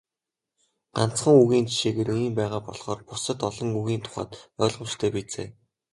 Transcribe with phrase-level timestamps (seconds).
[0.95, 4.31] Ганцхан үгийн жишээгээр ийм байгаа болохоор бусад олон үгийн тухайд
[4.63, 5.49] ойлгомжтой биз ээ.